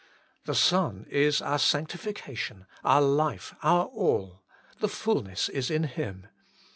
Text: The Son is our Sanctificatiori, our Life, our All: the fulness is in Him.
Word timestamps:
The 0.45 0.55
Son 0.55 1.05
is 1.11 1.43
our 1.43 1.59
Sanctificatiori, 1.59 2.65
our 2.83 3.01
Life, 3.03 3.53
our 3.61 3.85
All: 3.85 4.41
the 4.79 4.89
fulness 4.89 5.47
is 5.47 5.69
in 5.69 5.83
Him. 5.83 6.25